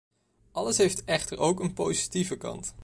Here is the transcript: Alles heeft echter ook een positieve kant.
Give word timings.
Alles 0.51 0.77
heeft 0.77 1.03
echter 1.05 1.37
ook 1.37 1.59
een 1.59 1.73
positieve 1.73 2.37
kant. 2.37 2.73